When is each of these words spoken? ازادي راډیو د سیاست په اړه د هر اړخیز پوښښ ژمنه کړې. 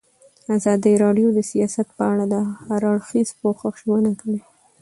ازادي 0.55 0.93
راډیو 1.03 1.27
د 1.33 1.39
سیاست 1.51 1.87
په 1.97 2.03
اړه 2.11 2.25
د 2.33 2.35
هر 2.65 2.81
اړخیز 2.93 3.29
پوښښ 3.39 3.73
ژمنه 3.83 4.11
کړې. 4.19 4.39